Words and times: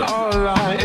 All 0.00 0.46
I 0.46 0.77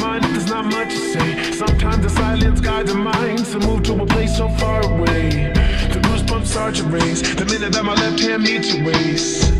mind 0.00 0.24
if 0.24 0.32
there's 0.32 0.50
not 0.50 0.64
much 0.64 0.88
to 0.88 0.98
say. 1.12 1.52
Sometimes 1.52 2.02
the 2.02 2.10
silence 2.10 2.60
guides 2.60 2.92
the 2.92 2.98
mind 2.98 3.44
to 3.46 3.58
move 3.60 3.82
to 3.84 4.02
a 4.02 4.06
place 4.06 4.36
so 4.36 4.48
far 4.60 4.80
away. 4.84 5.52
The 5.92 6.00
goosebumps 6.06 6.46
start 6.46 6.74
to 6.76 6.84
raise 6.84 7.20
the 7.36 7.44
minute 7.44 7.72
that 7.72 7.84
my 7.84 7.94
left 7.94 8.20
hand 8.20 8.42
meets 8.42 8.74
your 8.74 8.86
waist. 8.86 9.52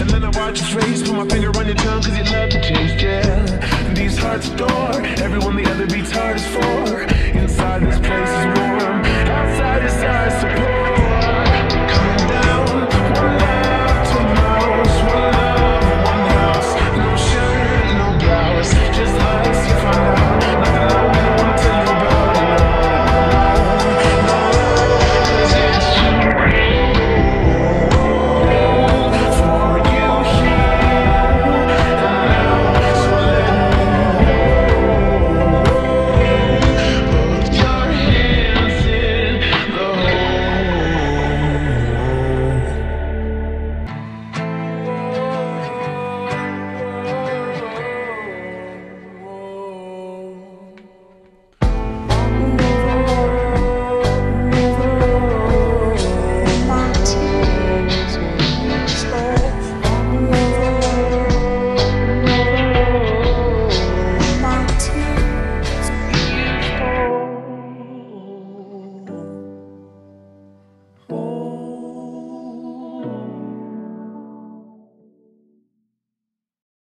And 0.00 0.10
then 0.10 0.24
I 0.24 0.30
watch 0.38 0.60
your 0.60 0.80
face, 0.80 1.02
put 1.02 1.14
my 1.14 1.26
finger 1.28 1.50
on 1.56 1.66
your 1.66 1.76
tongue, 1.76 2.02
cause 2.02 2.16
you 2.18 2.24
love 2.24 2.50
to 2.50 2.60
taste, 2.60 3.00
yeah. 3.00 3.94
These 3.94 4.18
hearts 4.18 4.48
adore 4.48 5.00
everyone 5.22 5.56
the 5.56 5.70
other 5.70 5.86
beats 5.86 6.10
hard 6.10 6.40
hardest 6.40 6.48
for. 6.48 7.02
Inside 7.38 7.82
this 7.82 7.98
place 8.00 8.32
is 8.38 8.46
warm, 8.58 9.13